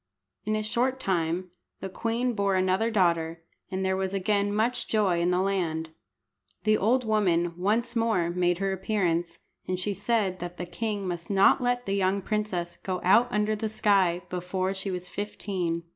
In 0.45 0.55
a 0.55 0.63
short 0.63 0.99
time 0.99 1.51
the 1.79 1.87
queen 1.87 2.33
bore 2.33 2.55
another 2.55 2.89
daughter, 2.89 3.43
and 3.69 3.85
there 3.85 3.95
was 3.95 4.15
again 4.15 4.51
much 4.51 4.87
joy 4.87 5.21
in 5.21 5.29
the 5.29 5.43
land. 5.43 5.91
The 6.63 6.75
old 6.75 7.03
woman 7.05 7.53
once 7.55 7.95
more 7.95 8.31
made 8.31 8.57
her 8.57 8.73
appearance, 8.73 9.41
and 9.67 9.79
she 9.79 9.93
said 9.93 10.39
that 10.39 10.57
the 10.57 10.65
king 10.65 11.07
must 11.07 11.29
not 11.29 11.61
let 11.61 11.85
the 11.85 11.93
young 11.93 12.23
princess 12.23 12.77
go 12.77 12.99
out 13.03 13.27
under 13.31 13.55
the 13.55 13.69
sky 13.69 14.23
before 14.27 14.73
she 14.73 14.89
was 14.89 15.07
fifteen. 15.07 15.83